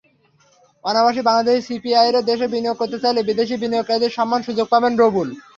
[0.83, 4.93] অনাবাসী বাংলাদেশি সিআইপিরা দেশে বিনিয়োগ করতে চাইলে বিদেশি বিনিয়োগকারীদের সমান সুযোগ পাবেন।